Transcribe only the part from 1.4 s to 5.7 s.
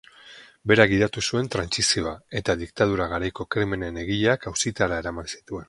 trantsizioa eta diktadura garaiko krimenen egileak auzitara eraman zituen.